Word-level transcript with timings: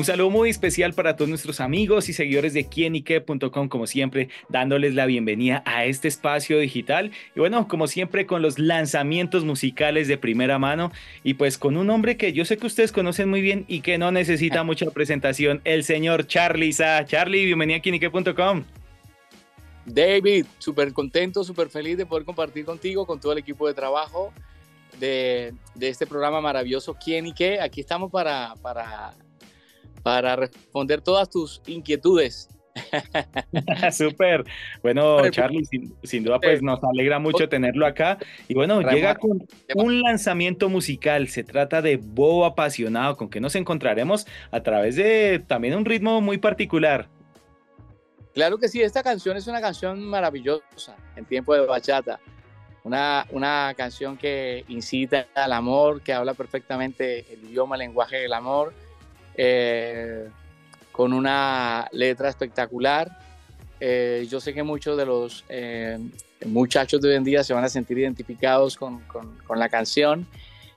Un 0.00 0.06
saludo 0.06 0.30
muy 0.30 0.48
especial 0.48 0.94
para 0.94 1.14
todos 1.14 1.28
nuestros 1.28 1.60
amigos 1.60 2.08
y 2.08 2.14
seguidores 2.14 2.54
de 2.54 2.64
quienique.com, 2.64 3.68
como 3.68 3.86
siempre, 3.86 4.30
dándoles 4.48 4.94
la 4.94 5.04
bienvenida 5.04 5.62
a 5.66 5.84
este 5.84 6.08
espacio 6.08 6.58
digital. 6.58 7.10
Y 7.36 7.40
bueno, 7.40 7.68
como 7.68 7.86
siempre, 7.86 8.24
con 8.24 8.40
los 8.40 8.58
lanzamientos 8.58 9.44
musicales 9.44 10.08
de 10.08 10.16
primera 10.16 10.58
mano 10.58 10.90
y 11.22 11.34
pues 11.34 11.58
con 11.58 11.76
un 11.76 11.90
hombre 11.90 12.16
que 12.16 12.32
yo 12.32 12.46
sé 12.46 12.56
que 12.56 12.66
ustedes 12.66 12.92
conocen 12.92 13.28
muy 13.28 13.42
bien 13.42 13.66
y 13.68 13.82
que 13.82 13.98
no 13.98 14.10
necesita 14.10 14.64
mucha 14.64 14.90
presentación, 14.90 15.60
el 15.64 15.84
señor 15.84 16.26
Charlie 16.26 16.72
Sa. 16.72 17.04
Charlie, 17.04 17.44
bienvenido 17.44 17.80
a 17.80 17.82
quienique.com. 17.82 18.64
David, 19.84 20.46
súper 20.56 20.94
contento, 20.94 21.44
súper 21.44 21.68
feliz 21.68 21.98
de 21.98 22.06
poder 22.06 22.24
compartir 22.24 22.64
contigo, 22.64 23.04
con 23.04 23.20
todo 23.20 23.32
el 23.32 23.38
equipo 23.38 23.68
de 23.68 23.74
trabajo 23.74 24.32
de, 24.98 25.52
de 25.74 25.88
este 25.90 26.06
programa 26.06 26.40
maravilloso 26.40 26.94
¿Quién 26.94 27.26
y 27.26 27.34
qué? 27.34 27.60
Aquí 27.60 27.82
estamos 27.82 28.10
para, 28.10 28.54
para 28.62 29.14
para 30.02 30.36
responder 30.36 31.00
todas 31.00 31.28
tus 31.28 31.62
inquietudes. 31.66 32.48
Súper. 33.92 34.44
Bueno, 34.82 35.28
Charlie, 35.30 35.64
sin, 36.02 36.24
duda, 36.24 36.38
pues 36.40 36.62
nos 36.62 36.82
alegra 36.84 37.18
mucho 37.18 37.48
tenerlo 37.48 37.86
acá. 37.86 38.18
Y 38.48 38.54
bueno, 38.54 38.80
llega 38.80 39.16
con 39.16 39.46
un 39.74 40.02
lanzamiento 40.02 40.68
musical. 40.68 41.28
Se 41.28 41.44
trata 41.44 41.82
de 41.82 41.96
Bobo 41.96 42.44
Apasionado, 42.44 43.16
con 43.16 43.28
que 43.28 43.40
nos 43.40 43.54
encontraremos 43.54 44.26
a 44.50 44.62
través 44.62 44.96
de 44.96 45.42
también 45.46 45.74
un 45.74 45.84
ritmo 45.84 46.20
muy 46.20 46.38
particular. 46.38 47.08
Claro 48.34 48.58
que 48.58 48.68
sí, 48.68 48.80
esta 48.80 49.02
canción 49.02 49.36
es 49.36 49.46
una 49.48 49.60
canción 49.60 50.00
maravillosa 50.04 50.96
en 51.16 51.24
tiempo 51.24 51.54
de 51.54 51.66
bachata. 51.66 52.20
Una, 52.82 53.26
una 53.32 53.74
canción 53.76 54.16
que 54.16 54.64
incita 54.68 55.26
al 55.34 55.52
amor, 55.52 56.00
que 56.00 56.14
habla 56.14 56.32
perfectamente 56.32 57.26
el 57.30 57.44
idioma, 57.44 57.74
el 57.74 57.80
lenguaje 57.80 58.16
del 58.16 58.32
amor 58.32 58.72
eh, 59.36 60.28
con 60.92 61.12
una 61.12 61.88
letra 61.92 62.28
espectacular. 62.28 63.10
Eh, 63.78 64.26
yo 64.28 64.40
sé 64.40 64.52
que 64.52 64.62
muchos 64.62 64.96
de 64.96 65.06
los 65.06 65.44
eh, 65.48 65.98
muchachos 66.44 67.00
de 67.00 67.08
hoy 67.08 67.14
en 67.16 67.24
día 67.24 67.42
se 67.42 67.54
van 67.54 67.64
a 67.64 67.68
sentir 67.68 67.98
identificados 67.98 68.76
con, 68.76 69.00
con, 69.00 69.58
la 69.58 69.68
canción. 69.68 70.26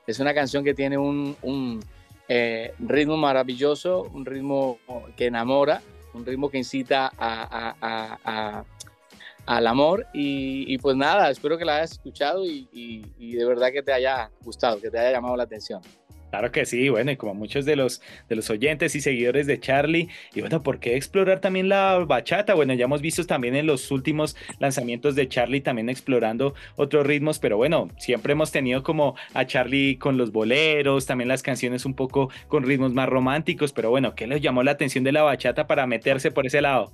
Es 0.08 0.20
una 0.20 0.34
canción 0.34 0.64
que 0.64 0.74
tiene 0.74 0.98
un, 0.98 1.36
un 1.42 1.82
ritmo 2.80 3.18
maravilloso, 3.18 4.04
un 4.14 4.26
ritmo 4.26 4.80
que 5.18 5.28
enamora, 5.28 5.82
un 6.14 6.26
ritmo 6.26 6.50
que 6.50 6.58
incita 6.58 7.12
a, 7.18 7.76
a, 7.82 8.18
a, 8.24 8.66
al 9.46 9.68
amor. 9.68 10.08
Y, 10.14 10.74
y, 10.74 10.78
pues 10.78 10.96
nada, 10.96 11.30
espero 11.30 11.58
que 11.58 11.66
la 11.66 11.78
hayas 11.78 11.94
escuchado 11.94 12.46
y, 12.46 12.68
y 12.72 13.34
de 13.34 13.46
verdad 13.46 13.72
que 13.72 13.84
te 13.84 13.92
haya 13.92 14.32
gustado, 14.42 14.80
que 14.80 14.90
te 14.90 15.00
haya 15.00 15.12
llamado 15.12 15.36
la 15.36 15.44
atención. 15.44 15.82
Claro 16.34 16.52
que 16.52 16.66
sí, 16.66 16.90
bueno, 16.90 17.12
y 17.12 17.16
como 17.16 17.36
muchos 17.36 17.64
de 17.64 17.76
los, 17.76 18.02
de 18.28 18.36
los 18.36 18.50
oyentes 18.50 18.96
y 18.96 19.02
seguidores 19.02 19.46
de 19.46 19.60
Charlie, 19.60 20.10
y 20.34 20.42
bueno, 20.42 20.64
¿por 20.64 20.80
qué 20.80 20.96
explorar 20.96 21.42
también 21.42 21.70
la 21.70 22.00
bachata? 22.08 22.56
Bueno, 22.56 22.74
ya 22.74 22.86
hemos 22.86 23.04
visto 23.04 23.24
también 23.24 23.56
en 23.56 23.68
los 23.68 23.92
últimos 23.92 24.36
lanzamientos 24.58 25.14
de 25.14 25.30
Charlie 25.30 25.62
también 25.62 25.90
explorando 25.90 26.56
otros 26.76 27.06
ritmos, 27.06 27.38
pero 27.38 27.58
bueno, 27.58 27.90
siempre 28.00 28.34
hemos 28.34 28.52
tenido 28.52 28.82
como 28.82 29.16
a 29.36 29.46
Charlie 29.46 30.00
con 30.00 30.18
los 30.18 30.32
boleros, 30.32 31.06
también 31.06 31.28
las 31.28 31.44
canciones 31.44 31.86
un 31.86 31.94
poco 31.94 32.32
con 32.48 32.64
ritmos 32.64 32.94
más 32.96 33.08
románticos, 33.08 33.72
pero 33.72 33.92
bueno, 33.92 34.16
¿qué 34.16 34.26
les 34.26 34.42
llamó 34.42 34.64
la 34.64 34.72
atención 34.72 35.04
de 35.04 35.12
la 35.12 35.22
bachata 35.22 35.68
para 35.68 35.86
meterse 35.86 36.32
por 36.32 36.48
ese 36.48 36.62
lado? 36.62 36.92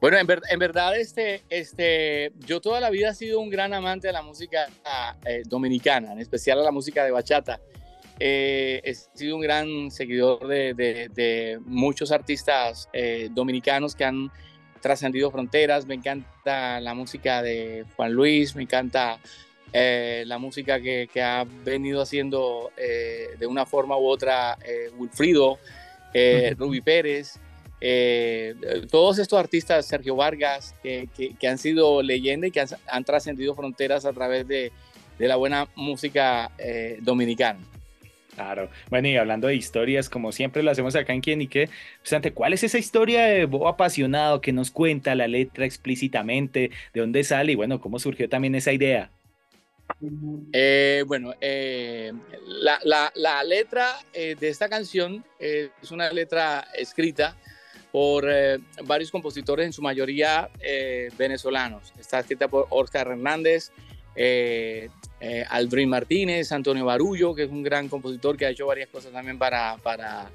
Bueno, 0.00 0.16
en, 0.18 0.58
verdad, 0.58 0.96
este, 0.96 1.42
este, 1.50 2.32
yo 2.38 2.62
toda 2.62 2.80
la 2.80 2.88
vida 2.88 3.10
he 3.10 3.14
sido 3.14 3.38
un 3.40 3.50
gran 3.50 3.74
amante 3.74 4.06
de 4.06 4.14
la 4.14 4.22
música 4.22 4.66
eh, 5.26 5.42
dominicana, 5.44 6.14
en 6.14 6.20
especial 6.20 6.58
a 6.60 6.62
la 6.62 6.70
música 6.70 7.04
de 7.04 7.10
bachata. 7.10 7.60
Eh, 8.20 8.80
he 8.84 8.94
sido 8.94 9.36
un 9.36 9.42
gran 9.42 9.90
seguidor 9.90 10.46
de, 10.46 11.58
muchos 11.64 12.12
artistas 12.12 12.88
eh, 12.92 13.28
dominicanos 13.32 13.94
que 13.94 14.04
han 14.04 14.30
trascendido 14.80 15.30
fronteras. 15.30 15.86
Me 15.86 15.94
encanta 15.94 16.80
la 16.80 16.94
música 16.94 17.42
de 17.42 17.84
Juan 17.96 18.12
Luis, 18.12 18.54
me 18.54 18.62
encanta 18.62 19.18
eh, 19.72 20.24
la 20.26 20.38
música 20.38 20.80
que, 20.80 21.08
ha 21.20 21.44
venido 21.64 22.02
haciendo 22.02 22.70
de 22.76 23.46
una 23.46 23.66
forma 23.66 23.96
u 23.98 24.06
otra 24.06 24.58
Wilfrido, 24.96 25.58
Ruby 26.56 26.80
Pérez. 26.80 27.40
todos 28.90 29.18
estos 29.18 29.38
artistas, 29.38 29.86
Sergio 29.86 30.14
Vargas, 30.14 30.74
que, 30.82 31.08
han 31.48 31.58
sido 31.58 32.02
leyenda 32.02 32.46
y 32.46 32.52
que 32.52 32.64
han, 32.86 33.04
trascendido 33.04 33.56
fronteras 33.56 34.04
a 34.04 34.12
través 34.12 34.46
de, 34.46 34.70
la 35.18 35.36
buena 35.36 35.68
música 35.74 36.52
dominicana. 37.00 37.73
Claro. 38.34 38.68
Bueno, 38.90 39.08
y 39.08 39.16
hablando 39.16 39.46
de 39.48 39.54
historias, 39.54 40.08
como 40.08 40.32
siempre 40.32 40.62
lo 40.62 40.70
hacemos 40.70 40.96
acá 40.96 41.12
en 41.12 41.20
Quién 41.20 41.40
y 41.40 41.46
qué, 41.46 41.68
pues, 42.08 42.32
¿cuál 42.32 42.52
es 42.52 42.64
esa 42.64 42.78
historia 42.78 43.24
de 43.24 43.46
Bobo 43.46 43.68
apasionado 43.68 44.40
que 44.40 44.52
nos 44.52 44.70
cuenta 44.70 45.14
la 45.14 45.28
letra 45.28 45.64
explícitamente? 45.64 46.70
¿De 46.92 47.00
dónde 47.00 47.22
sale? 47.24 47.52
Y 47.52 47.54
bueno, 47.54 47.80
¿cómo 47.80 47.98
surgió 47.98 48.28
también 48.28 48.54
esa 48.54 48.72
idea? 48.72 49.10
Eh, 50.52 51.04
bueno, 51.06 51.34
eh, 51.40 52.12
la, 52.46 53.44
letra 53.44 53.98
eh, 54.12 54.36
de 54.38 54.48
esta 54.48 54.68
canción 54.68 55.24
es 55.38 55.90
una 55.90 56.10
letra 56.10 56.66
escrita 56.76 57.36
por 57.92 58.26
varios 58.84 59.10
compositores, 59.10 59.66
en 59.66 59.72
su 59.72 59.80
mayoría 59.80 60.50
venezolanos. 61.16 61.92
Está 61.98 62.20
escrita 62.20 62.48
por 62.48 62.66
Oscar 62.70 63.08
Hernández, 63.08 63.70
eh, 65.24 65.42
Aldrin 65.48 65.88
Martínez, 65.88 66.52
Antonio 66.52 66.84
Barullo, 66.84 67.34
que 67.34 67.44
es 67.44 67.50
un 67.50 67.62
gran 67.62 67.88
compositor 67.88 68.36
que 68.36 68.44
ha 68.44 68.50
hecho 68.50 68.66
varias 68.66 68.90
cosas 68.90 69.10
también 69.10 69.38
para, 69.38 69.78
para, 69.78 70.30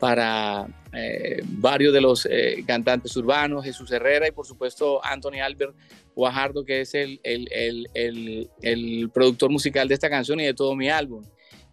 para 0.00 0.66
eh, 0.92 1.40
varios 1.44 1.94
de 1.94 2.00
los 2.00 2.26
eh, 2.28 2.64
cantantes 2.66 3.16
urbanos, 3.16 3.64
Jesús 3.64 3.92
Herrera 3.92 4.26
y 4.26 4.32
por 4.32 4.44
supuesto 4.44 5.04
Anthony 5.04 5.40
Albert 5.40 5.76
Guajardo, 6.16 6.64
que 6.64 6.80
es 6.80 6.96
el, 6.96 7.20
el, 7.22 7.48
el, 7.94 8.50
el, 8.60 9.08
productor 9.14 9.50
musical 9.52 9.86
de 9.86 9.94
esta 9.94 10.10
canción 10.10 10.40
y 10.40 10.46
de 10.46 10.54
todo 10.54 10.74
mi 10.74 10.90
álbum. 10.90 11.24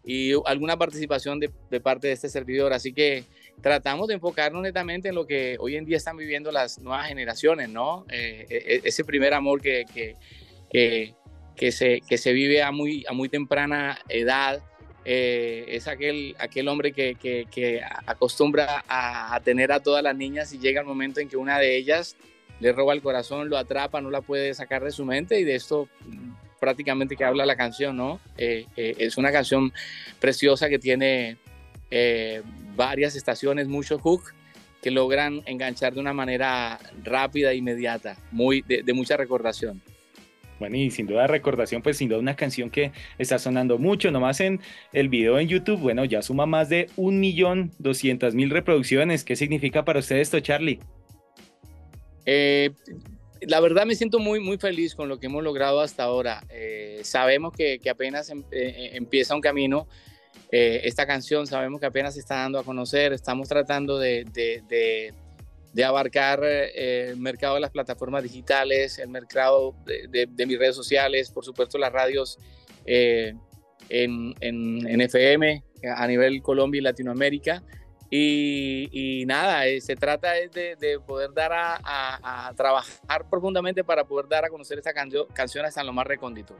Y 0.03 0.33
alguna 0.45 0.77
participación 0.77 1.39
de, 1.39 1.79
parte 1.79 2.07
de 2.07 2.13
este 2.13 2.29
servidor. 2.29 2.73
Así 2.73 2.93
que 2.93 3.23
tratamos 3.61 4.07
de 4.07 4.15
enfocarnos 4.15 4.61
netamente 4.61 5.09
en 5.09 5.15
lo 5.15 5.25
que 5.25 5.57
hoy 5.59 5.77
en 5.77 5.85
día 5.85 5.97
están 5.97 6.17
viviendo 6.17 6.51
las 6.51 6.79
nuevas 6.79 7.07
generaciones, 7.07 7.69
¿no? 7.69 8.05
E, 8.09 8.45
e, 8.49 8.81
ese 8.83 9.03
primer 9.03 9.33
amor 9.35 9.61
que, 9.61 9.85
que 10.71 11.13
que 11.61 11.71
se, 11.71 12.01
que 12.01 12.17
se 12.17 12.33
vive 12.33 12.63
a 12.63 12.71
muy, 12.71 13.05
a 13.07 13.13
muy 13.13 13.29
temprana 13.29 13.99
edad. 14.09 14.63
Eh, 15.05 15.65
es 15.67 15.87
aquel, 15.87 16.35
aquel 16.39 16.67
hombre 16.67 16.91
que, 16.91 17.13
que, 17.15 17.81
acostumbra 18.07 18.83
a, 18.87 19.39
tener 19.43 19.71
a 19.71 19.79
todas 19.79 20.01
las 20.03 20.15
niñas 20.15 20.51
y 20.53 20.57
llega 20.57 20.81
el 20.81 20.87
momento 20.87 21.19
en 21.19 21.29
que 21.29 21.37
una 21.37 21.59
de 21.59 21.77
ellas 21.77 22.17
le 22.59 22.71
roba 22.71 22.95
el 22.95 23.03
corazón, 23.03 23.47
lo 23.47 23.59
atrapa, 23.59 24.01
no 24.01 24.09
la 24.09 24.21
puede 24.21 24.55
sacar 24.55 24.83
de 24.83 24.89
su 24.89 25.05
mente 25.05 25.39
y 25.39 25.43
de 25.43 25.53
esto 25.53 25.87
prácticamente 26.59 27.15
que 27.15 27.25
habla 27.25 27.45
la 27.45 27.55
canción, 27.55 27.95
¿no? 27.95 28.19
Eh, 28.39 28.65
eh, 28.75 28.95
es 28.97 29.17
una 29.17 29.31
canción 29.31 29.71
preciosa 30.19 30.67
que 30.67 30.79
tiene 30.79 31.37
varias 32.75 33.15
estaciones, 33.15 33.67
muchos 33.67 34.01
hooks 34.01 34.33
que 34.81 34.89
logran 34.89 35.43
enganchar 35.45 35.93
de 35.93 35.99
una 35.99 36.13
manera 36.13 36.79
rápida 37.03 37.51
e 37.51 37.57
inmediata, 37.57 38.17
muy, 38.31 38.63
de 38.63 38.93
mucha 38.93 39.15
recordación. 39.15 39.79
Bueno, 40.61 40.77
y 40.77 40.91
sin 40.91 41.07
duda 41.07 41.25
recordación, 41.25 41.81
pues 41.81 41.97
sin 41.97 42.07
duda 42.07 42.19
una 42.19 42.35
canción 42.35 42.69
que 42.69 42.91
está 43.17 43.39
sonando 43.39 43.79
mucho, 43.79 44.11
nomás 44.11 44.39
en 44.41 44.61
el 44.93 45.09
video 45.09 45.39
en 45.39 45.47
YouTube, 45.47 45.79
bueno, 45.79 46.05
ya 46.05 46.21
suma 46.21 46.45
más 46.45 46.69
de 46.69 46.85
1.200.000 46.97 48.49
reproducciones. 48.51 49.23
¿Qué 49.23 49.35
significa 49.35 49.83
para 49.83 50.01
usted 50.01 50.17
esto, 50.17 50.39
Charlie? 50.39 50.77
Eh, 52.27 52.69
la 53.41 53.59
verdad 53.59 53.87
me 53.87 53.95
siento 53.95 54.19
muy, 54.19 54.39
muy 54.39 54.59
feliz 54.59 54.93
con 54.93 55.09
lo 55.09 55.19
que 55.19 55.25
hemos 55.25 55.43
logrado 55.43 55.81
hasta 55.81 56.03
ahora. 56.03 56.43
Eh, 56.51 56.99
sabemos 57.01 57.53
que, 57.53 57.79
que 57.79 57.89
apenas 57.89 58.29
em, 58.29 58.43
eh, 58.51 58.91
empieza 58.93 59.33
un 59.33 59.41
camino. 59.41 59.87
esta 60.51 61.07
canción 61.07 61.47
sabemos 61.47 61.79
que 61.79 61.87
apenas 61.87 62.13
se 62.13 62.19
está 62.19 62.35
dando 62.35 62.59
a 62.59 62.63
conocer. 62.63 63.13
Estamos 63.13 63.49
tratando 63.49 63.97
de 63.97 64.25
abarcar 65.83 66.41
eh, 66.43 67.09
el 67.09 67.17
mercado 67.17 67.55
de 67.55 67.61
las 67.61 67.71
plataformas 67.71 68.23
digitales, 68.23 68.99
el 68.99 69.09
mercado 69.09 69.75
de, 69.85 70.27
mis 70.45 70.59
redes 70.59 70.75
sociales, 70.75 71.31
por 71.31 71.45
supuesto 71.45 71.77
las 71.77 71.91
radios 71.91 72.37
eh, 72.85 73.33
en, 73.89 74.35
en, 74.41 75.01
FM 75.01 75.63
a 75.95 76.07
nivel 76.07 76.41
Colombia 76.41 76.79
y 76.79 76.81
Latinoamérica. 76.81 77.63
Y, 78.13 79.23
nada, 79.25 79.67
eh, 79.67 79.79
se 79.79 79.95
trata 79.95 80.33
de, 80.33 80.75
de 80.77 80.99
poder 80.99 81.33
dar 81.33 81.51
a, 81.53 82.51
trabajar 82.57 83.29
profundamente 83.29 83.85
para 83.85 84.03
poder 84.03 84.27
dar 84.27 84.43
a 84.43 84.49
conocer 84.49 84.77
esta 84.77 84.93
canción 84.93 85.65
hasta 85.65 85.83
lo 85.83 85.93
más 85.93 86.05
recóndito. 86.05 86.53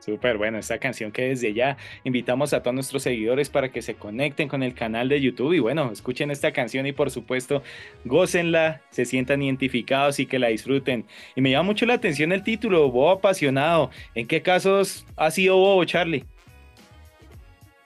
Súper 0.00 0.38
bueno, 0.38 0.58
esta 0.58 0.78
canción 0.78 1.12
que 1.12 1.28
desde 1.28 1.52
ya 1.52 1.76
invitamos 2.04 2.54
a 2.54 2.62
todos 2.62 2.74
nuestros 2.74 3.02
seguidores 3.02 3.50
para 3.50 3.70
que 3.70 3.82
se 3.82 3.94
conecten 3.94 4.48
con 4.48 4.62
el 4.62 4.72
canal 4.72 5.10
de 5.10 5.20
YouTube 5.20 5.52
y 5.52 5.58
bueno, 5.58 5.92
escuchen 5.92 6.30
esta 6.30 6.52
canción 6.52 6.86
y 6.86 6.92
por 6.92 7.10
supuesto 7.10 7.62
gócenla, 8.06 8.80
se 8.90 9.04
sientan 9.04 9.42
identificados 9.42 10.18
y 10.18 10.24
que 10.24 10.38
la 10.38 10.48
disfruten. 10.48 11.04
Y 11.36 11.42
me 11.42 11.50
llama 11.50 11.64
mucho 11.64 11.84
la 11.84 11.94
atención 11.94 12.32
el 12.32 12.42
título, 12.42 12.90
Bobo 12.90 13.10
apasionado. 13.10 13.90
¿En 14.14 14.26
qué 14.26 14.40
casos 14.40 15.04
ha 15.16 15.30
sido 15.30 15.56
Bobo, 15.56 15.84
Charlie? 15.84 16.24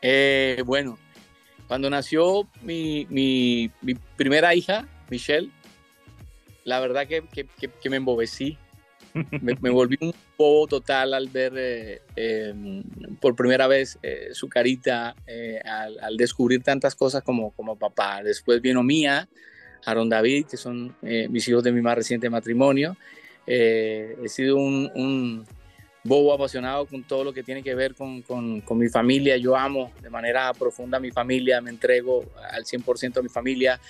Eh, 0.01 0.63
bueno, 0.65 0.97
cuando 1.67 1.91
nació 1.91 2.47
mi, 2.63 3.09
mi, 3.11 3.71
primera 4.17 4.55
hija, 4.55 4.87
Michelle, 5.11 5.51
la 6.63 6.79
verdad 6.79 7.09
que, 7.09 7.25
que 7.59 7.91
me 7.91 7.97
embobecí 7.97 8.57
me, 9.41 9.71
volví 9.71 9.97
un 10.01 10.13
bobo 10.37 10.67
total 10.67 11.15
al 11.15 11.29
ver 11.29 11.53
eh, 11.57 12.03
em, 12.17 12.83
por 13.21 13.37
primera 13.37 13.67
vez 13.67 13.99
eh, 14.03 14.31
su 14.33 14.49
carita, 14.49 15.15
eh, 15.27 15.61
al, 15.65 16.17
descubrir 16.17 16.63
tantas 16.63 16.95
cosas 16.95 17.23
como, 17.23 17.53
como 17.53 17.77
papá. 17.77 18.23
Después 18.23 18.61
vino 18.61 18.83
Mía, 18.83 19.29
Aaron 19.85 20.09
David, 20.09 20.47
que 20.47 20.57
son 20.57 20.97
mis 21.03 21.47
hijos 21.49 21.63
de 21.63 21.73
mi 21.73 21.81
más 21.81 21.97
reciente 21.97 22.29
matrimonio. 22.29 22.97
he 23.47 24.29
sido 24.29 24.57
un, 24.57 25.47
bobo 26.07 26.35
apasionado 26.35 26.85
con 26.85 27.03
todo 27.03 27.25
lo 27.25 27.33
que 27.33 27.43
tiene 27.43 27.63
que 27.63 27.75
ver 27.75 27.95
con, 27.95 28.21
con, 28.23 28.61
con, 28.61 28.77
mi 28.77 28.89
familia. 28.89 29.39
Yo 29.39 29.57
amo 29.57 29.91
de 30.03 30.11
manera 30.11 30.53
profunda 30.53 30.99
a 30.99 31.01
mi 31.01 31.11
familia, 31.11 31.63
me 31.63 31.71
entrego 31.71 32.25
al 32.51 32.65
100% 32.65 33.19
a 33.19 33.23
mi 33.23 33.31
familia, 33.31 33.81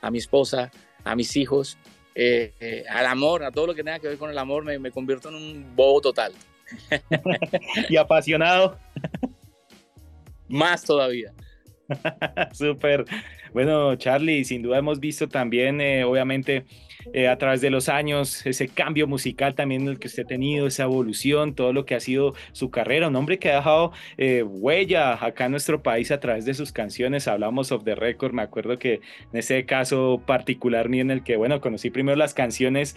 a 0.00 0.08
mi 0.08 0.18
esposa, 0.18 0.70
a 1.02 1.16
mis 1.16 1.36
hijos. 1.36 1.76
Eh, 2.14 2.54
eh, 2.60 2.84
al 2.88 3.06
amor, 3.06 3.42
a 3.42 3.50
todo 3.50 3.66
lo 3.68 3.74
que 3.74 3.82
tenga 3.82 3.98
que 3.98 4.08
ver 4.08 4.18
con 4.18 4.30
el 4.30 4.38
amor, 4.38 4.64
me, 4.64 4.78
me 4.78 4.90
convierto 4.90 5.28
en 5.28 5.34
un 5.34 5.76
bobo 5.76 6.00
total. 6.00 6.32
y 7.88 7.96
apasionado. 7.96 8.78
Más 10.48 10.82
todavía. 10.82 11.32
Súper. 12.52 13.04
Bueno, 13.54 13.94
Charlie, 13.94 14.44
sin 14.44 14.62
duda 14.62 14.78
hemos 14.78 14.98
visto 14.98 15.28
también, 15.28 15.80
eh, 15.80 16.02
obviamente, 16.02 16.64
eh, 17.12 17.28
a 17.28 17.36
través 17.38 17.60
de 17.60 17.70
los 17.70 17.88
años, 17.88 18.44
ese 18.46 18.68
cambio 18.68 19.06
musical 19.06 19.54
también 19.54 19.86
el 19.86 19.98
que 19.98 20.08
usted 20.08 20.24
ha 20.24 20.26
tenido, 20.26 20.66
esa 20.66 20.84
evolución, 20.84 21.54
todo 21.54 21.72
lo 21.72 21.84
que 21.84 21.94
ha 21.94 22.00
sido 22.00 22.34
su 22.52 22.70
carrera, 22.70 23.08
un 23.08 23.16
hombre 23.16 23.38
que 23.38 23.52
ha 23.52 23.56
dejado 23.56 23.92
eh, 24.16 24.42
huella 24.42 25.24
acá 25.24 25.44
en 25.44 25.52
nuestro 25.52 25.82
país 25.82 26.10
a 26.10 26.18
través 26.18 26.44
de 26.44 26.54
sus 26.54 26.72
canciones, 26.72 27.28
hablamos 27.28 27.72
of 27.72 27.84
the 27.84 27.94
record, 27.94 28.32
me 28.32 28.42
acuerdo 28.42 28.78
que 28.78 28.94
en 28.94 29.38
ese 29.38 29.64
caso 29.66 30.22
particular 30.26 30.88
mío 30.88 31.02
en 31.02 31.10
el 31.10 31.22
que, 31.22 31.36
bueno, 31.36 31.60
conocí 31.60 31.90
primero 31.90 32.16
las 32.16 32.34
canciones, 32.34 32.96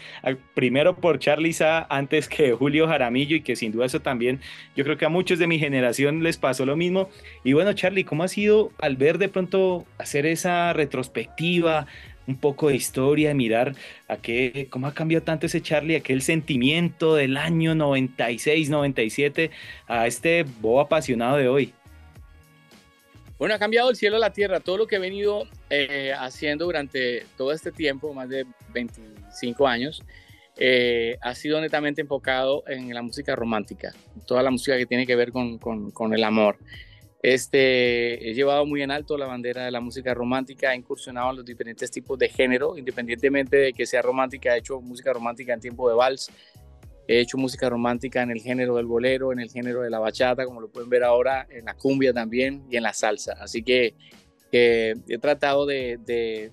primero 0.55 0.95
por 0.95 1.19
Charlie 1.19 1.53
Sa, 1.53 1.85
antes 1.89 2.29
que 2.29 2.53
Julio 2.53 2.87
Jaramillo 2.87 3.35
y 3.35 3.41
que 3.41 3.55
sin 3.55 3.71
duda 3.71 3.85
eso 3.85 3.99
también, 3.99 4.39
yo 4.75 4.83
creo 4.85 4.97
que 4.97 5.05
a 5.05 5.09
muchos 5.09 5.37
de 5.37 5.47
mi 5.47 5.59
generación 5.59 6.23
les 6.23 6.37
pasó 6.37 6.65
lo 6.65 6.75
mismo. 6.75 7.09
Y 7.43 7.53
bueno, 7.53 7.73
Charlie, 7.73 8.05
¿cómo 8.05 8.23
ha 8.23 8.27
sido 8.27 8.71
al 8.79 8.95
ver 8.95 9.17
de 9.17 9.29
pronto 9.29 9.85
hacer 9.97 10.25
retrospectiva? 10.73 11.87
un 12.27 12.37
poco 12.37 12.67
de 12.67 12.75
historia, 12.75 13.33
mirar 13.33 13.73
a 14.07 14.17
qué, 14.17 14.67
cómo 14.69 14.87
ha 14.87 14.93
cambiado 14.93 15.23
tanto 15.23 15.45
ese 15.45 15.61
Charlie, 15.61 15.95
aquel 15.95 16.21
sentimiento 16.21 17.15
del 17.15 17.37
año 17.37 17.73
96, 17.73 18.69
97, 18.69 19.49
a 19.87 20.07
este 20.07 20.43
bobo 20.43 20.81
apasionado 20.81 21.37
de 21.37 21.47
hoy. 21.47 21.73
Bueno, 23.39 23.55
ha 23.55 23.59
cambiado 23.59 23.89
el 23.89 23.95
cielo 23.95 24.17
a 24.17 24.19
la 24.19 24.33
tierra. 24.33 24.59
Todo 24.59 24.77
lo 24.77 24.87
que 24.87 24.97
he 24.97 24.99
venido 24.99 25.43
eh, 25.69 26.11
haciendo 26.17 26.65
durante 26.65 27.23
todo 27.37 27.51
este 27.51 27.71
tiempo, 27.71 28.13
más 28.13 28.27
de 28.29 28.45
25 28.73 29.67
años, 29.67 30.03
eh, 30.57 31.17
ha 31.21 31.35
sido 31.35 31.61
netamente 31.61 32.01
enfocado 32.01 32.63
en 32.67 32.93
la 32.93 33.03
música 33.03 33.35
romántica, 33.35 33.93
toda 34.25 34.41
la 34.41 34.49
música 34.49 34.75
que 34.75 34.87
tiene 34.87 35.05
que 35.05 35.15
ver 35.15 35.31
con 35.31 36.13
el 36.13 36.23
amor. 36.23 36.57
Este, 37.21 38.29
he 38.29 38.33
llevado 38.33 38.65
muy 38.65 38.83
en 38.83 38.91
alto 38.91 39.17
la 39.17 39.25
bandera 39.25 39.65
de 39.65 39.71
la 39.71 39.81
música 39.81 40.13
romántica, 40.13 40.73
he 40.73 40.77
incursionado 40.77 41.31
en 41.31 41.37
los 41.37 41.45
diferentes 41.45 41.89
tipos 41.89 42.17
de 42.19 42.29
género, 42.29 42.77
independientemente 42.77 43.57
de 43.57 43.73
que 43.73 43.87
sea 43.87 44.03
romántica, 44.03 44.55
he 44.55 44.59
hecho 44.59 44.79
música 44.81 45.13
romántica 45.13 45.53
en 45.53 45.59
tiempo 45.59 45.89
de 45.89 45.95
vals, 45.95 46.31
he 47.07 47.19
hecho 47.19 47.37
música 47.37 47.69
romántica 47.69 48.21
en 48.21 48.31
el 48.31 48.39
género 48.39 48.75
del 48.75 48.85
bolero, 48.85 49.31
en 49.31 49.39
el 49.39 49.49
género 49.49 49.81
de 49.81 49.89
la 49.89 49.99
bachata, 49.99 50.45
como 50.45 50.61
lo 50.61 50.69
pueden 50.69 50.89
ver 50.89 51.03
ahora, 51.03 51.47
en 51.49 51.65
la 51.65 51.73
cumbia 51.73 52.13
también 52.13 52.65
y 52.69 52.77
en 52.77 52.83
la 52.83 52.93
salsa. 52.93 53.33
Así 53.39 53.63
que 53.63 53.95
he 54.51 55.17
tratado 55.19 55.65
de, 55.65 56.51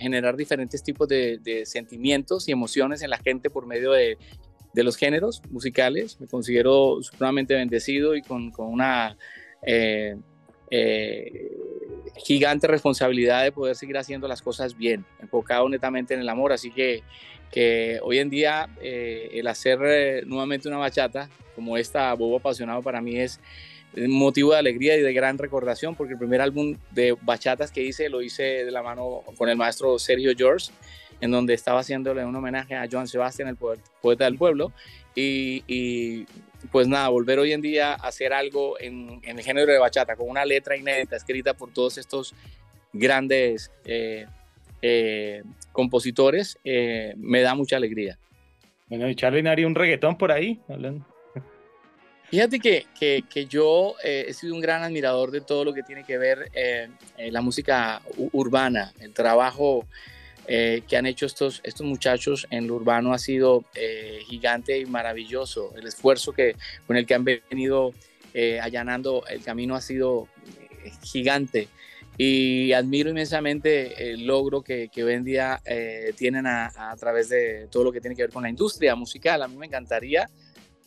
generar 0.00 0.36
diferentes 0.36 0.82
tipos 0.82 1.06
de, 1.08 1.62
sentimientos 1.66 2.48
y 2.48 2.52
emociones 2.52 3.02
en 3.02 3.10
la 3.10 3.18
gente 3.18 3.50
por 3.50 3.66
medio 3.66 3.92
de, 3.92 4.16
los 4.74 4.96
géneros 4.96 5.42
musicales. 5.50 6.20
Me 6.20 6.28
considero 6.28 7.02
supremamente 7.02 7.54
bendecido 7.54 8.14
y 8.14 8.22
con 8.22 8.52
una 8.56 9.16
eh, 9.62 10.16
eh, 10.70 11.56
gigante 12.16 12.66
responsabilidad 12.66 13.44
de 13.44 13.52
poder 13.52 13.76
seguir 13.76 13.96
haciendo 13.98 14.28
las 14.28 14.42
cosas 14.42 14.76
bien, 14.76 15.04
enfocado 15.20 15.68
netamente 15.68 16.14
en 16.14 16.20
el 16.20 16.28
amor. 16.28 16.52
Así 16.52 16.70
que, 16.70 17.02
hoy 18.02 18.18
en 18.18 18.30
día 18.30 18.68
eh, 18.80 19.30
el 19.32 19.46
hacer 19.46 20.26
nuevamente 20.26 20.68
una 20.68 20.78
bachata 20.78 21.28
como 21.54 21.76
esta, 21.76 22.12
Bobo 22.14 22.36
Apasionado, 22.36 22.82
para 22.82 23.00
mí 23.00 23.18
es 23.18 23.40
motivo 23.96 24.52
de 24.52 24.58
alegría 24.58 24.96
y 24.96 25.00
de 25.00 25.12
gran 25.12 25.38
recordación, 25.38 25.94
porque 25.94 26.12
el 26.12 26.18
primer 26.18 26.40
álbum 26.40 26.76
de 26.90 27.16
bachatas 27.22 27.72
que 27.72 27.82
hice 27.82 28.08
lo 28.08 28.22
hice 28.22 28.64
de 28.64 28.70
la 28.70 28.82
mano 28.82 29.22
con 29.36 29.48
el 29.48 29.56
maestro 29.56 29.98
Sergio 29.98 30.32
George, 30.36 30.70
en 31.20 31.30
donde 31.30 31.54
estaba 31.54 31.80
haciéndole 31.80 32.24
un 32.24 32.36
homenaje 32.36 32.76
a 32.76 32.86
Joan 32.90 33.08
Sebastián, 33.08 33.48
el 33.48 33.56
poeta 33.56 34.24
del 34.24 34.36
pueblo, 34.36 34.72
y, 35.14 36.26
pues 36.70 36.88
nada, 36.88 37.08
volver 37.08 37.38
hoy 37.38 37.52
en 37.52 37.60
día 37.60 37.92
a 37.92 38.08
hacer 38.08 38.32
algo 38.32 38.78
en, 38.80 39.20
el 39.22 39.40
género 39.40 39.72
de 39.72 39.78
bachata, 39.78 40.16
con 40.16 40.28
una 40.28 40.44
letra 40.44 40.76
inédita 40.76 41.16
escrita 41.16 41.54
por 41.54 41.72
todos 41.72 41.98
estos 41.98 42.34
grandes 42.92 43.70
eh, 43.84 44.26
eh, 44.82 45.42
compositores, 45.72 46.58
eh, 46.64 47.14
me 47.16 47.40
da 47.40 47.54
mucha 47.54 47.76
alegría. 47.76 48.18
Bueno, 48.88 49.08
y 49.08 49.14
Charlie 49.14 49.46
haría 49.48 49.66
un 49.66 49.74
reggaetón 49.74 50.16
por 50.16 50.32
ahí, 50.32 50.60
Fíjate 52.30 52.60
que, 52.60 52.84
que, 52.98 53.24
que 53.30 53.46
yo 53.46 53.94
he 54.04 54.34
sido 54.34 54.54
un 54.54 54.60
gran 54.60 54.82
admirador 54.82 55.30
de 55.30 55.40
todo 55.40 55.64
lo 55.64 55.72
que 55.72 55.82
tiene 55.82 56.04
que 56.04 56.18
ver 56.18 56.50
la 57.16 57.40
música 57.40 58.02
urbana, 58.32 58.92
el 59.00 59.14
trabajo 59.14 59.86
eh, 60.50 60.82
que 60.88 60.96
han 60.96 61.04
hecho 61.04 61.26
estos, 61.26 61.60
estos 61.62 61.86
muchachos 61.86 62.46
en 62.48 62.66
lo 62.66 62.76
urbano 62.76 63.12
ha 63.12 63.18
sido 63.18 63.64
eh, 63.74 64.20
gigante 64.26 64.78
y 64.78 64.86
maravilloso. 64.86 65.74
El 65.76 65.86
esfuerzo 65.86 66.32
que, 66.32 66.56
con 66.86 66.96
el 66.96 67.04
que 67.04 67.12
han 67.12 67.22
venido 67.24 67.92
eh, 68.32 68.58
allanando 68.58 69.24
el 69.28 69.42
camino 69.42 69.74
ha 69.74 69.82
sido 69.82 70.26
gigante. 71.02 71.68
Y 72.16 72.72
admiro 72.72 73.10
inmensamente 73.10 74.10
el 74.10 74.26
logro 74.26 74.62
que, 74.62 74.88
que 74.88 75.04
hoy 75.04 75.12
en 75.12 75.24
día 75.24 75.62
tienen 76.16 76.46
a, 76.46 76.72
a, 76.74 76.96
través 76.96 77.28
de 77.28 77.68
todo 77.70 77.84
lo 77.84 77.92
que 77.92 78.00
tiene 78.00 78.16
que 78.16 78.22
ver 78.22 78.32
con 78.32 78.42
la 78.42 78.48
industria 78.48 78.96
musical. 78.96 79.42
A 79.42 79.48
mí 79.48 79.56
me 79.56 79.66
encantaría, 79.66 80.28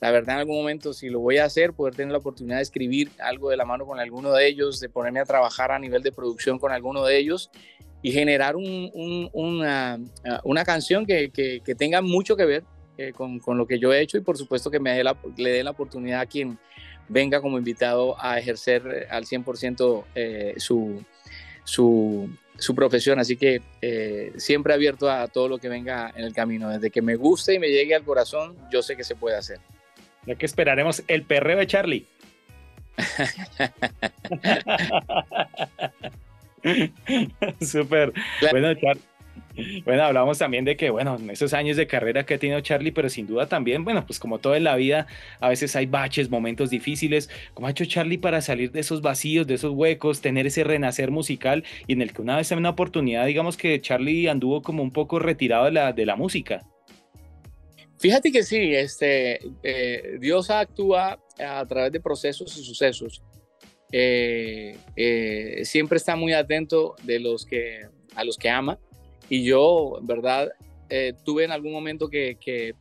la 0.02 0.10
verdad, 0.10 0.36
en 0.36 0.40
algún 0.40 0.58
momento, 0.58 0.92
si 0.92 1.10
lo 1.10 1.20
voy 1.20 1.38
a 1.38 1.46
hacer, 1.46 1.72
poder 1.74 1.96
tener 1.96 2.12
la 2.12 2.18
oportunidad 2.18 2.58
de 2.58 2.64
escribir 2.64 3.12
algo 3.20 3.52
de 3.52 3.58
la 3.58 3.66
mano 3.66 3.86
con 3.86 4.00
alguno 4.00 4.34
de 4.34 4.48
ellos, 4.48 4.80
de 4.80 4.90
ponerme 4.90 5.20
a 5.20 5.26
trabajar 5.26 5.72
a 5.72 5.78
nivel 5.78 6.02
de 6.02 6.12
producción 6.12 6.58
con 6.58 6.72
alguno 6.72 7.06
de 7.06 7.18
ellos 7.18 7.52
y 8.02 8.12
generar 8.12 8.56
una, 8.56 10.00
una, 10.44 10.66
canción 10.66 11.06
que, 11.06 11.32
que, 11.32 11.76
tenga 11.76 12.02
mucho 12.02 12.36
que 12.36 12.46
ver 12.46 12.64
eh, 12.98 13.14
con, 13.14 13.40
con, 13.40 13.58
lo 13.58 13.68
que 13.68 13.80
yo 13.80 13.94
he 13.94 14.02
hecho 14.02 14.18
y 14.18 14.22
por 14.22 14.38
supuesto 14.38 14.72
que 14.72 14.80
me 14.80 14.96
dé 14.96 15.04
la, 15.04 15.16
le 15.38 15.52
dé 15.52 15.64
la 15.64 15.72
oportunidad 15.72 16.22
a 16.22 16.26
quien 16.26 16.58
venga 17.12 17.42
como 17.42 17.58
invitado 17.58 18.16
a 18.20 18.40
ejercer 18.40 19.08
al 19.10 19.26
100% 19.26 20.06
eh, 20.16 20.54
su, 20.58 21.04
su, 21.64 22.30
su, 22.58 22.76
profesión. 22.76 23.20
Así 23.20 23.38
que 23.38 23.62
eh, 23.82 24.32
siempre 24.38 24.74
abierto 24.74 25.12
a 25.12 25.28
todo 25.28 25.48
lo 25.48 25.60
que 25.60 25.70
venga 25.70 26.12
en 26.16 26.24
el 26.24 26.34
camino. 26.34 26.70
Desde 26.70 26.90
que 26.90 27.02
me 27.02 27.16
guste 27.16 27.54
y 27.54 27.60
me 27.60 27.70
llegue 27.70 27.96
al 27.96 28.04
corazón, 28.04 28.58
yo 28.72 28.82
sé 28.82 28.96
que 28.96 29.04
se 29.04 29.16
puede 29.16 29.36
hacer. 29.36 29.60
Ya 30.26 30.36
que 30.36 30.46
esperaremos 30.46 31.04
el 31.08 31.24
perreo 31.24 31.58
de 31.58 31.68
Charlie. 31.68 32.06
Súper. 37.62 38.14
Bueno, 38.52 38.74
Bueno, 39.86 40.04
hablamos 40.04 40.38
también 40.38 40.64
de 40.66 40.78
que, 40.78 40.90
bueno, 40.90 41.18
en 41.18 41.30
esos 41.30 41.54
años 41.54 41.78
de 41.78 41.88
carrera 41.88 42.26
que 42.26 42.36
ha 42.36 42.38
tenido 42.38 42.60
Charlie, 42.62 42.92
pero 42.92 43.10
sin 43.10 43.28
duda 43.28 43.48
también, 43.48 43.84
bueno, 43.84 44.06
pues 44.06 44.20
como 44.20 44.40
todo 44.40 44.56
en 44.56 44.64
la 44.64 44.76
vida, 44.76 45.08
a 45.40 45.50
veces 45.50 45.76
hay 45.76 45.86
baches, 45.86 46.30
momentos 46.30 46.70
difíciles. 46.70 47.30
¿Cómo 47.54 47.68
ha 47.68 47.72
hecho 47.72 47.86
Charlie 47.86 48.18
para 48.18 48.42
salir 48.42 48.72
de 48.72 48.80
esos 48.80 49.02
vacíos, 49.02 49.48
de 49.48 49.56
esos 49.56 49.74
huecos, 49.74 50.22
tener 50.22 50.48
ese 50.48 50.64
renacer 50.64 51.12
musical 51.12 51.64
y 51.88 51.94
en 51.94 52.02
el 52.02 52.14
que 52.14 52.22
una 52.22 52.38
vez 52.38 52.52
en 52.52 52.60
una 52.60 52.70
oportunidad, 52.70 53.26
digamos 53.26 53.58
que 53.58 53.80
Charlie 53.82 54.30
anduvo 54.30 54.62
como 54.62 54.84
un 54.84 54.92
poco 54.92 55.20
retirado 55.20 55.66
de 55.66 55.72
la, 55.72 55.94
de 55.94 56.06
la 56.06 56.16
música? 56.16 56.62
Fíjate 58.00 58.32
que 58.32 58.42
sí, 58.42 58.74
este, 58.74 59.40
eh, 59.62 60.18
Dios 60.20 60.50
actúa 60.50 61.20
a 61.40 61.66
través 61.68 61.92
de 61.92 62.00
procesos 62.00 62.58
y 62.58 62.64
sucesos. 62.64 63.22
Eh, 63.92 64.78
eh, 64.96 65.62
siempre 65.66 65.98
está 65.98 66.16
muy 66.16 66.32
atento 66.34 66.96
de 67.04 67.20
los 67.20 67.46
que, 67.46 67.82
a 68.16 68.24
los 68.24 68.38
que 68.38 68.50
ama. 68.50 68.80
Y 69.30 69.44
yo, 69.44 69.98
en 70.00 70.08
verdad, 70.08 70.50
eh, 70.90 71.14
tuve 71.24 71.46
en 71.46 71.52
algún 71.52 71.74
momento 71.74 72.10
que, 72.10 72.74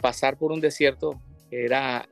pasar 0.00 0.36
por 0.36 0.52
un 0.52 0.60
desierto 0.60 1.20
era 1.50 2.06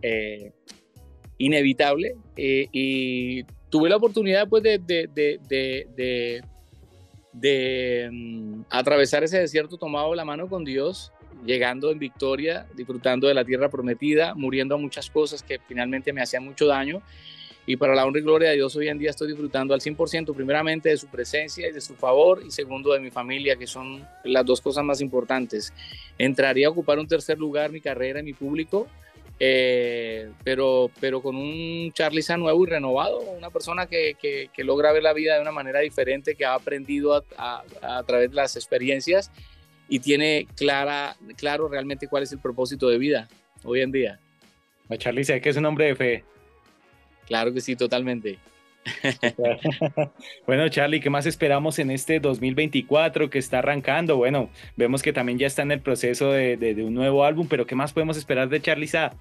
inevitable 1.36 2.14
y 2.36 3.42
tuve 3.68 3.88
la 3.88 3.96
oportunidad 3.96 4.48
pues 4.48 4.62
de 4.62 6.40
mm, 8.10 8.62
atravesar 8.70 9.24
ese 9.24 9.40
desierto 9.40 9.76
tomado 9.76 10.14
la 10.14 10.24
mano 10.24 10.48
con 10.48 10.64
Dios, 10.64 11.12
llegando 11.44 11.90
en 11.90 11.98
victoria, 11.98 12.66
disfrutando 12.74 13.26
de 13.26 13.34
la 13.34 13.44
tierra 13.44 13.68
prometida, 13.68 14.34
muriendo 14.34 14.74
a 14.74 14.78
muchas 14.78 15.10
cosas 15.10 15.42
que 15.42 15.58
finalmente 15.66 16.12
me 16.12 16.22
hacían 16.22 16.44
mucho 16.44 16.66
daño. 16.66 17.02
Y 17.64 17.76
para 17.76 17.94
la 17.94 18.04
honra 18.04 18.20
y 18.20 18.22
gloria 18.22 18.50
de 18.50 18.56
Dios, 18.56 18.74
hoy 18.74 18.88
en 18.88 18.98
día 18.98 19.10
estoy 19.10 19.28
disfrutando 19.28 19.72
al 19.72 19.80
100%, 19.80 20.34
primeramente 20.34 20.88
de 20.88 20.96
su 20.96 21.06
presencia 21.06 21.68
y 21.68 21.72
de 21.72 21.80
su 21.80 21.94
favor, 21.94 22.42
y 22.44 22.50
segundo 22.50 22.92
de 22.92 22.98
mi 22.98 23.10
familia, 23.10 23.56
que 23.56 23.68
son 23.68 24.06
las 24.24 24.44
dos 24.44 24.60
cosas 24.60 24.84
más 24.84 25.00
importantes. 25.00 25.72
Entraría 26.18 26.66
a 26.66 26.70
ocupar 26.70 26.98
un 26.98 27.06
tercer 27.06 27.38
lugar 27.38 27.70
mi 27.70 27.80
carrera 27.80 28.18
y 28.18 28.24
mi 28.24 28.32
público, 28.32 28.88
eh, 29.38 30.30
pero, 30.44 30.90
pero 31.00 31.22
con 31.22 31.36
un 31.36 31.92
Charliza 31.92 32.36
nuevo 32.36 32.64
y 32.64 32.68
renovado, 32.68 33.20
una 33.20 33.50
persona 33.50 33.86
que, 33.86 34.16
que, 34.20 34.64
logra 34.64 34.92
ver 34.92 35.02
la 35.02 35.12
vida 35.12 35.36
de 35.36 35.42
una 35.42 35.52
manera 35.52 35.80
diferente, 35.80 36.34
que 36.34 36.44
ha 36.44 36.54
aprendido 36.54 37.24
a, 37.36 37.64
a, 37.80 38.02
través 38.04 38.30
de 38.30 38.36
las 38.36 38.56
experiencias 38.56 39.30
y 39.88 40.00
tiene 40.00 40.46
clara, 40.56 41.16
claro 41.36 41.68
realmente 41.68 42.08
cuál 42.08 42.24
es 42.24 42.32
el 42.32 42.38
propósito 42.38 42.88
de 42.88 42.98
vida 42.98 43.28
hoy 43.64 43.80
en 43.80 43.92
día. 43.92 44.20
Charliza, 44.96 45.40
que 45.40 45.48
es 45.48 45.56
un 45.56 45.64
hombre 45.64 45.86
de 45.86 45.94
fe. 45.96 46.24
Claro 47.32 47.54
que 47.54 47.62
sí, 47.62 47.76
totalmente. 47.76 48.38
bueno, 50.46 50.68
Charlie, 50.68 51.00
¿qué 51.00 51.08
más 51.08 51.24
esperamos 51.24 51.78
en 51.78 51.90
este 51.90 52.20
2024 52.20 53.30
que 53.30 53.38
está 53.38 53.60
arrancando? 53.60 54.18
Bueno, 54.18 54.50
vemos 54.76 55.00
que 55.00 55.14
también 55.14 55.38
ya 55.38 55.46
está 55.46 55.62
en 55.62 55.72
el 55.72 55.80
proceso 55.80 56.30
de, 56.30 56.58
de, 56.58 56.84
un 56.84 56.92
nuevo 56.92 57.24
álbum, 57.24 57.46
pero 57.48 57.66
¿qué 57.66 57.74
más 57.74 57.94
podemos 57.94 58.18
esperar 58.18 58.50
de 58.50 58.60
Charlie 58.60 58.86
Sa? 58.86 59.14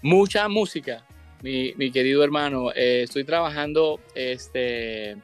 Mucha 0.00 0.48
música, 0.48 1.04
mi, 1.42 1.90
querido 1.90 2.24
hermano. 2.24 2.72
Eh, 2.74 3.02
estoy 3.02 3.24
trabajando 3.24 4.00
este, 4.14 5.18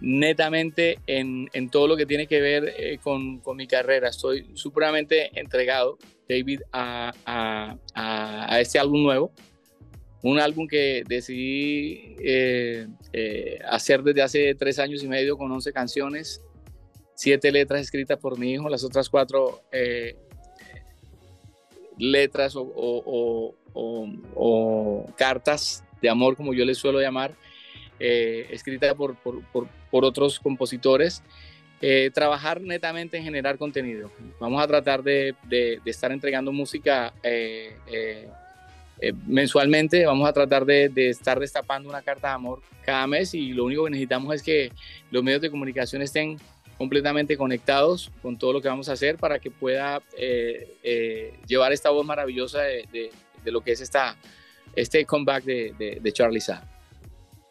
netamente 0.00 0.98
en, 1.06 1.48
todo 1.70 1.88
lo 1.88 1.96
que 1.96 2.04
tiene 2.04 2.26
que 2.26 2.42
ver 2.42 2.74
eh, 2.76 2.98
con, 3.02 3.40
mi 3.56 3.66
carrera. 3.66 4.10
Estoy 4.10 4.50
supremamente 4.52 5.30
entregado, 5.40 5.96
David, 6.28 6.60
a, 6.74 7.78
este 8.60 8.78
álbum 8.78 9.02
nuevo. 9.02 9.32
Un 10.22 10.38
álbum 10.38 10.68
que 10.68 11.02
decidí 11.06 12.16
eh, 12.20 12.86
hacer 13.68 14.02
desde 14.02 14.22
hace 14.22 14.54
tres 14.54 14.78
años 14.78 15.02
y 15.02 15.08
medio 15.08 15.36
con 15.36 15.50
11 15.50 15.72
canciones, 15.72 16.40
siete 17.14 17.50
letras 17.50 17.80
escritas 17.80 18.18
por 18.18 18.38
mi 18.38 18.52
hijo, 18.52 18.68
las 18.68 18.84
otras 18.84 19.08
cuatro 19.08 19.62
letras 21.98 22.54
o, 22.56 23.54
cartas 25.16 25.84
de 26.00 26.08
amor, 26.08 26.36
como 26.36 26.54
yo 26.54 26.64
les 26.64 26.78
suelo 26.78 27.00
llamar, 27.00 27.34
eh, 27.98 28.46
escritas 28.50 28.94
por, 28.94 29.16
por, 29.16 29.68
otros 29.90 30.40
compositores. 30.40 31.22
Eh, 31.84 32.10
trabajar 32.14 32.60
netamente 32.60 33.16
en 33.16 33.24
generar 33.24 33.58
contenido. 33.58 34.08
Vamos 34.38 34.62
a 34.62 34.68
tratar 34.68 35.02
de, 35.02 35.34
de, 35.48 35.80
estar 35.84 36.12
entregando 36.12 36.52
música 36.52 37.12
eh, 39.02 39.12
mensualmente, 39.26 40.06
vamos 40.06 40.28
a 40.28 40.32
tratar 40.32 40.64
de, 40.64 40.92
estar 41.10 41.40
destapando 41.40 41.88
una 41.88 42.02
carta 42.02 42.28
de 42.28 42.34
amor 42.34 42.62
cada 42.84 43.04
mes 43.08 43.34
y 43.34 43.52
lo 43.52 43.64
único 43.64 43.84
que 43.84 43.90
necesitamos 43.90 44.32
es 44.32 44.42
que 44.44 44.70
los 45.10 45.24
medios 45.24 45.42
de 45.42 45.50
comunicación 45.50 46.02
estén 46.02 46.36
completamente 46.78 47.36
conectados 47.36 48.12
con 48.22 48.38
todo 48.38 48.52
lo 48.52 48.62
que 48.62 48.68
vamos 48.68 48.88
a 48.88 48.92
hacer 48.92 49.16
para 49.16 49.40
que 49.40 49.50
pueda 49.50 50.00
llevar 51.48 51.72
esta 51.72 51.90
voz 51.90 52.06
maravillosa 52.06 52.62
de, 52.62 53.10
lo 53.44 53.60
que 53.60 53.72
es 53.72 53.80
esta, 53.80 54.16
este 54.76 55.04
comeback 55.04 55.42
de, 55.42 55.98
de, 56.00 56.12
Charlie. 56.12 56.40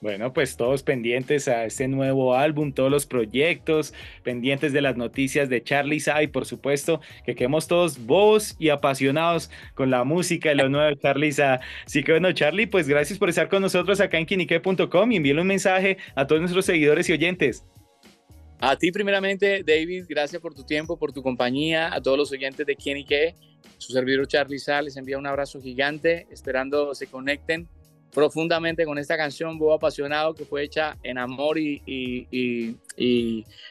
Bueno, 0.01 0.33
pues 0.33 0.57
todos 0.57 0.81
pendientes 0.81 1.47
a 1.47 1.65
este 1.65 1.87
nuevo 1.87 2.33
álbum, 2.33 2.73
todos 2.73 2.89
los 2.89 3.05
proyectos, 3.05 3.93
pendientes 4.23 4.73
de 4.73 4.81
las 4.81 4.97
noticias 4.97 5.47
de 5.47 5.63
Charlie 5.63 5.99
Sa 5.99 6.23
y 6.23 6.27
por 6.27 6.47
supuesto 6.47 7.01
que 7.23 7.35
quedemos 7.35 7.67
todos 7.67 8.03
vos 8.03 8.55
y 8.57 8.69
apasionados 8.69 9.51
con 9.75 9.91
la 9.91 10.03
música 10.03 10.51
y 10.51 10.55
lo 10.55 10.69
nuevo 10.69 10.87
de 10.87 10.97
Charlie 10.97 11.31
Sa. 11.31 11.61
Así 11.85 12.03
que 12.03 12.13
bueno, 12.13 12.31
Charlie, 12.31 12.65
pues 12.65 12.87
gracias 12.87 13.19
por 13.19 13.29
estar 13.29 13.47
con 13.47 13.61
nosotros 13.61 14.01
acá 14.01 14.17
en 14.17 14.25
quinique.com 14.25 15.11
y 15.11 15.17
envíale 15.17 15.41
un 15.41 15.47
mensaje 15.47 15.97
a 16.15 16.25
todos 16.25 16.41
nuestros 16.41 16.65
seguidores 16.65 17.07
y 17.07 17.13
oyentes. 17.13 17.63
A 18.59 18.75
ti 18.75 18.91
primeramente, 18.91 19.63
David, 19.63 20.05
gracias 20.09 20.41
por 20.41 20.55
tu 20.55 20.63
tiempo, 20.63 20.97
por 20.97 21.13
tu 21.13 21.21
compañía, 21.21 21.93
a 21.93 22.01
todos 22.01 22.17
los 22.17 22.31
oyentes 22.31 22.65
de 22.65 22.75
Quinique 22.75 23.35
su 23.81 23.93
servidor 23.93 24.27
Charlie 24.27 24.59
Sá 24.59 24.81
les 24.81 24.95
envía 24.95 25.17
un 25.17 25.25
abrazo 25.25 25.59
gigante, 25.59 26.27
esperando 26.29 26.93
se 26.93 27.07
conecten 27.07 27.67
profundamente 28.13 28.85
con 28.85 28.97
esta 28.97 29.17
canción 29.17 29.57
Bobo 29.57 29.73
Apasionado 29.73 30.33
que 30.33 30.45
fue 30.45 30.63
hecha 30.63 30.97
en 31.03 31.17
amor 31.17 31.57
y, 31.57 32.75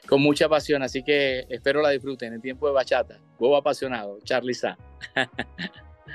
con 0.07 0.21
mucha 0.21 0.49
pasión. 0.49 0.83
Así 0.83 1.03
que 1.03 1.47
espero 1.49 1.83
la 1.83 1.91
disfruten 1.91 2.33
en 2.35 2.41
tiempo 2.41 2.67
de 2.67 2.75
bachata. 2.75 3.19
Bobo 3.39 3.57
Apasionado, 3.57 4.19
Charlie 4.25 4.55
Sá. 4.55 4.77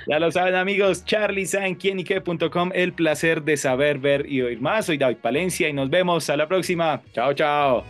Ya 0.08 0.20
lo 0.20 0.30
saben 0.30 0.56
amigos, 0.56 1.06
Charlie 1.06 1.46
Sa 1.46 1.66
en 1.66 1.76
quienique.com, 1.76 2.72
el 2.74 2.94
placer 2.94 3.44
de 3.44 3.58
saber, 3.58 3.98
ver 3.98 4.30
y 4.30 4.42
oír 4.42 4.62
más. 4.62 4.88
Soy 4.88 4.98
David 4.98 5.18
Palencia 5.18 5.70
y 5.70 5.74
nos 5.74 5.90
vemos 5.90 6.30
a 6.30 6.38
la 6.38 6.48
próxima. 6.48 7.02
Chao, 7.14 7.34
chao. 7.34 7.86